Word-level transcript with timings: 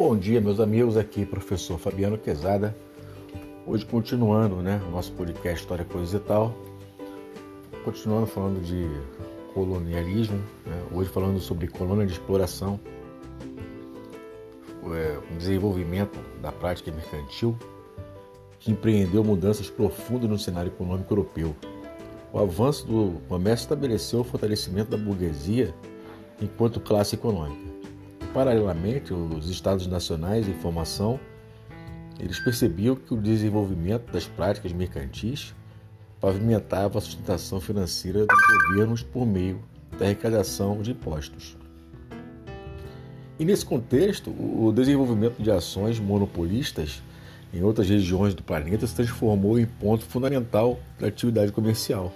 Bom 0.00 0.16
dia, 0.16 0.40
meus 0.40 0.60
amigos. 0.60 0.96
Aqui, 0.96 1.26
professor 1.26 1.78
Fabiano 1.78 2.16
Quezada. 2.16 2.74
Hoje, 3.66 3.84
continuando, 3.84 4.56
né, 4.56 4.80
nosso 4.90 5.12
podcast 5.12 5.60
História, 5.60 5.84
Coisas 5.84 6.14
e 6.14 6.18
Tal. 6.18 6.54
Continuando 7.84 8.26
falando 8.26 8.62
de 8.62 8.88
colonialismo. 9.52 10.38
Né, 10.64 10.82
hoje, 10.90 11.10
falando 11.10 11.38
sobre 11.38 11.68
colônia 11.68 12.06
de 12.06 12.12
exploração, 12.12 12.80
é, 14.86 15.18
um 15.30 15.36
desenvolvimento 15.36 16.18
da 16.40 16.50
prática 16.50 16.90
mercantil 16.90 17.54
que 18.58 18.70
empreendeu 18.70 19.22
mudanças 19.22 19.68
profundas 19.68 20.30
no 20.30 20.38
cenário 20.38 20.70
econômico 20.70 21.12
europeu. 21.12 21.54
O 22.32 22.38
avanço 22.38 22.86
do 22.86 23.20
comércio 23.28 23.64
estabeleceu 23.64 24.20
o 24.20 24.24
fortalecimento 24.24 24.92
da 24.92 24.96
burguesia 24.96 25.74
enquanto 26.40 26.80
classe 26.80 27.16
econômica. 27.16 27.69
Paralelamente, 28.32 29.12
os 29.12 29.48
estados 29.48 29.86
nacionais 29.88 30.48
em 30.48 30.54
formação, 30.54 31.18
eles 32.18 32.38
percebiam 32.38 32.94
que 32.94 33.12
o 33.12 33.16
desenvolvimento 33.16 34.12
das 34.12 34.26
práticas 34.26 34.72
mercantis 34.72 35.54
pavimentava 36.20 36.98
a 36.98 37.00
sustentação 37.00 37.60
financeira 37.60 38.26
dos 38.26 38.68
governos 38.68 39.02
por 39.02 39.26
meio 39.26 39.60
da 39.98 40.04
arrecadação 40.04 40.80
de 40.80 40.92
impostos. 40.92 41.56
E 43.38 43.44
nesse 43.44 43.64
contexto, 43.64 44.30
o 44.30 44.70
desenvolvimento 44.70 45.42
de 45.42 45.50
ações 45.50 45.98
monopolistas 45.98 47.02
em 47.52 47.62
outras 47.64 47.88
regiões 47.88 48.34
do 48.34 48.42
planeta 48.42 48.86
se 48.86 48.94
transformou 48.94 49.58
em 49.58 49.66
ponto 49.66 50.04
fundamental 50.04 50.78
da 51.00 51.08
atividade 51.08 51.50
comercial. 51.50 52.12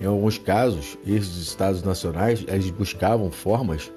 Em 0.00 0.06
alguns 0.06 0.38
casos, 0.38 0.98
esses 1.06 1.36
estados 1.36 1.82
nacionais 1.82 2.44
eles 2.48 2.70
buscavam 2.70 3.30
formas 3.30 3.92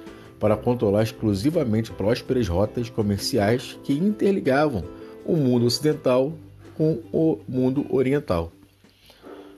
para 0.46 0.56
controlar 0.56 1.02
exclusivamente 1.02 1.92
prósperas 1.92 2.48
rotas 2.48 2.88
comerciais 2.88 3.80
que 3.84 3.94
interligavam 3.94 4.84
o 5.26 5.36
mundo 5.36 5.66
ocidental 5.66 6.34
com 6.78 7.00
o 7.12 7.40
mundo 7.50 7.84
oriental. 7.90 8.52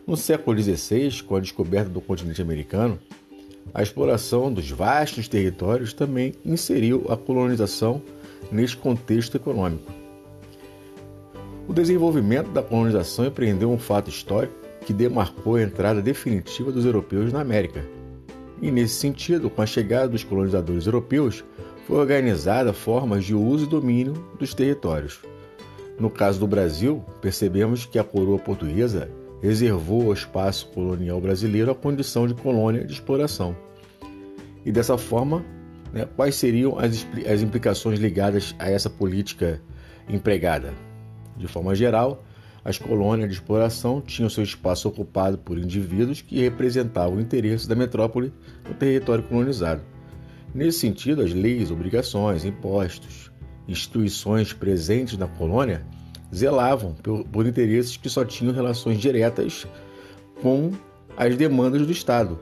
No 0.07 0.15
século 0.15 0.57
XVI, 0.57 1.23
com 1.23 1.35
a 1.35 1.41
descoberta 1.41 1.89
do 1.89 1.99
continente 1.99 2.41
americano, 2.41 2.97
a 3.73 3.83
exploração 3.83 4.49
dos 4.49 4.71
vastos 4.71 5.27
territórios 5.27 5.91
também 5.91 6.35
inseriu 6.45 7.05
a 7.09 7.17
colonização 7.17 8.01
neste 8.49 8.77
contexto 8.77 9.35
econômico. 9.35 9.91
O 11.67 11.73
desenvolvimento 11.73 12.49
da 12.51 12.63
colonização 12.63 13.25
empreendeu 13.25 13.69
um 13.69 13.77
fato 13.77 14.09
histórico 14.09 14.55
que 14.85 14.93
demarcou 14.93 15.55
a 15.57 15.63
entrada 15.63 16.01
definitiva 16.01 16.71
dos 16.71 16.85
europeus 16.85 17.33
na 17.33 17.41
América 17.41 17.96
e, 18.61 18.71
nesse 18.71 18.95
sentido, 18.95 19.49
com 19.49 19.61
a 19.61 19.65
chegada 19.65 20.07
dos 20.07 20.23
colonizadores 20.23 20.85
europeus, 20.85 21.43
foi 21.85 21.97
organizada 21.97 22.73
formas 22.73 23.23
de 23.23 23.33
uso 23.33 23.65
e 23.65 23.69
domínio 23.69 24.13
dos 24.37 24.53
territórios. 24.53 25.19
No 25.99 26.09
caso 26.09 26.39
do 26.39 26.47
Brasil, 26.47 27.03
percebemos 27.21 27.85
que 27.85 27.97
a 27.97 28.03
coroa 28.03 28.37
portuguesa 28.37 29.09
reservou 29.41 30.07
ao 30.07 30.13
espaço 30.13 30.67
colonial 30.69 31.21
brasileiro 31.21 31.71
a 31.71 31.75
condição 31.75 32.27
de 32.27 32.33
colônia 32.33 32.83
de 32.83 32.93
exploração. 32.93 33.55
E 34.65 34.71
dessa 34.71 34.97
forma, 34.97 35.45
né, 35.93 36.07
quais 36.15 36.35
seriam 36.35 36.77
as, 36.77 37.07
as 37.31 37.41
implicações 37.41 37.99
ligadas 37.99 38.55
a 38.59 38.69
essa 38.69 38.89
política 38.89 39.61
empregada? 40.09 40.73
De 41.37 41.47
forma 41.47 41.73
geral, 41.73 42.23
as 42.67 42.77
colônias 42.77 43.29
de 43.29 43.35
exploração 43.35 44.01
tinham 44.01 44.29
seu 44.29 44.43
espaço 44.43 44.89
ocupado 44.89 45.37
por 45.37 45.57
indivíduos 45.57 46.19
que 46.19 46.41
representavam 46.41 47.15
o 47.15 47.21
interesse 47.21 47.65
da 47.65 47.75
metrópole 47.77 48.33
no 48.67 48.75
território 48.75 49.23
colonizado. 49.23 49.81
Nesse 50.53 50.79
sentido, 50.79 51.21
as 51.21 51.31
leis, 51.33 51.71
obrigações, 51.71 52.43
impostos, 52.43 53.31
instituições 53.69 54.51
presentes 54.51 55.17
na 55.17 55.29
colônia 55.29 55.85
zelavam 56.35 56.93
por, 57.31 57.47
interesses 57.47 57.95
que 57.95 58.09
só 58.09 58.25
tinham 58.25 58.53
relações 58.53 58.99
diretas 58.99 59.65
com 60.41 60.73
as 61.15 61.37
demandas 61.37 61.85
do 61.85 61.91
Estado, 61.93 62.37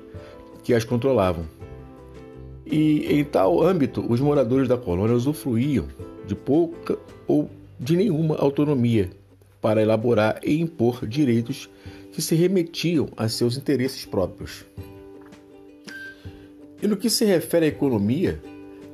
que 0.63 0.73
as 0.73 0.83
controlavam. 0.83 1.45
E 2.65 3.05
em 3.11 3.23
tal 3.23 3.61
âmbito, 3.61 4.03
os 4.11 4.19
moradores 4.19 4.67
da 4.67 4.75
colônia 4.75 5.15
usufruíam 5.15 5.85
de 6.25 6.33
pouca 6.33 6.97
ou 7.27 7.47
de 7.79 7.95
nenhuma 7.95 8.35
autonomia 8.37 9.11
para 9.65 9.81
elaborar 9.81 10.39
e 10.43 10.61
impor 10.61 11.07
direitos 11.07 11.67
que 12.11 12.21
se 12.21 12.35
remetiam 12.35 13.09
a 13.17 13.27
seus 13.27 13.57
interesses 13.57 14.05
próprios. 14.05 14.63
E 16.79 16.85
no 16.85 16.95
que 16.95 17.09
se 17.09 17.25
refere 17.25 17.65
à 17.65 17.69
economia, 17.69 18.39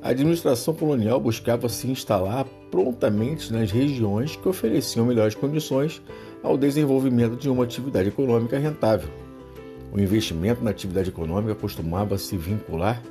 a 0.00 0.08
administração 0.08 0.72
colonial 0.72 1.20
buscava 1.20 1.68
se 1.68 1.86
instalar 1.88 2.46
prontamente 2.70 3.52
nas 3.52 3.70
regiões 3.70 4.34
que 4.34 4.48
ofereciam 4.48 5.04
melhores 5.04 5.34
condições 5.34 6.00
ao 6.42 6.56
desenvolvimento 6.56 7.36
de 7.36 7.50
uma 7.50 7.64
atividade 7.64 8.08
econômica 8.08 8.58
rentável. 8.58 9.10
O 9.92 10.00
investimento 10.00 10.64
na 10.64 10.70
atividade 10.70 11.10
econômica 11.10 11.54
costumava 11.54 12.16
se 12.16 12.34
vincular 12.38 13.02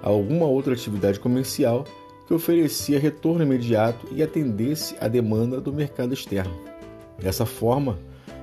a 0.00 0.08
alguma 0.08 0.46
outra 0.46 0.72
atividade 0.72 1.18
comercial 1.18 1.84
que 2.28 2.34
oferecia 2.34 3.00
retorno 3.00 3.42
imediato 3.42 4.06
e 4.12 4.22
atendesse 4.22 4.94
à 5.00 5.08
demanda 5.08 5.60
do 5.60 5.72
mercado 5.72 6.14
externo. 6.14 6.77
Dessa 7.18 7.44
forma, 7.44 7.98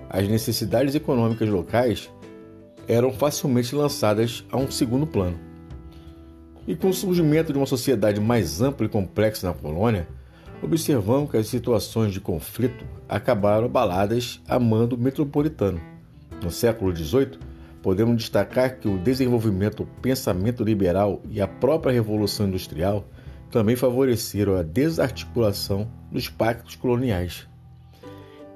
as 0.10 0.28
necessidades 0.28 0.96
econômicas 0.96 1.50
locais 1.50 2.10
eram 2.88 3.12
facilmente 3.12 3.74
lançadas 3.76 4.46
a 4.52 4.58
um 4.58 4.70
segundo 4.70 5.08
plano. 5.08 5.40
E 6.68 6.76
com 6.76 6.90
o 6.90 6.94
surgimento 6.94 7.54
de 7.54 7.60
uma 7.60 7.66
sociedade 7.66 8.20
mais 8.20 8.62
ampla 8.62 8.86
e 8.86 8.90
complexa 8.90 9.48
na 9.48 9.54
colônia, 9.54 10.08
observamos 10.62 11.30
que 11.30 11.38
as 11.38 11.48
situações 11.48 12.12
de 12.12 12.20
conflito 12.20 12.86
acabaram 13.08 13.66
abaladas 13.66 14.42
a 14.48 14.60
mando 14.60 14.98
metropolitano. 14.98 15.80
No 16.44 16.52
século 16.52 16.96
XVIII, 16.96 17.40
podemos 17.82 18.18
destacar 18.18 18.80
que 18.80 18.88
o 18.88 18.98
desenvolvimento 18.98 19.84
do 19.84 19.90
pensamento 20.02 20.64
liberal 20.64 21.22
e 21.30 21.40
a 21.40 21.48
própria 21.48 21.94
Revolução 21.94 22.48
Industrial 22.48 23.06
também 23.52 23.76
favoreceram 23.76 24.58
a 24.58 24.64
desarticulação 24.64 25.88
dos 26.12 26.28
pactos 26.28 26.76
coloniais 26.76 27.48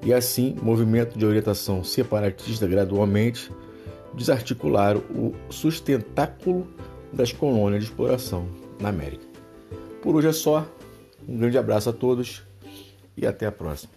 e 0.02 0.12
assim 0.12 0.56
movimento 0.62 1.18
de 1.18 1.26
orientação 1.26 1.84
separatista 1.84 2.66
gradualmente 2.66 3.50
desarticularam 4.14 5.00
o 5.10 5.34
sustentáculo 5.50 6.66
das 7.12 7.32
colônias 7.32 7.84
de 7.84 7.90
exploração 7.90 8.48
na 8.80 8.88
América. 8.88 9.24
Por 10.02 10.16
hoje 10.16 10.28
é 10.28 10.32
só. 10.32 10.66
Um 11.28 11.38
grande 11.38 11.58
abraço 11.58 11.90
a 11.90 11.92
todos 11.92 12.42
e 13.16 13.26
até 13.26 13.46
a 13.46 13.52
próxima. 13.52 13.92